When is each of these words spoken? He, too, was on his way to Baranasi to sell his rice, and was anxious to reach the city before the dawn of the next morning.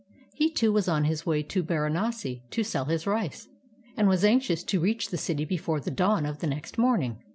He, 0.33 0.49
too, 0.51 0.73
was 0.73 0.87
on 0.87 1.03
his 1.03 1.27
way 1.27 1.43
to 1.43 1.61
Baranasi 1.63 2.41
to 2.49 2.63
sell 2.63 2.85
his 2.85 3.05
rice, 3.05 3.47
and 3.95 4.07
was 4.07 4.25
anxious 4.25 4.63
to 4.63 4.79
reach 4.81 5.09
the 5.11 5.15
city 5.17 5.45
before 5.45 5.79
the 5.79 5.91
dawn 5.91 6.25
of 6.25 6.39
the 6.39 6.47
next 6.47 6.79
morning. 6.79 7.21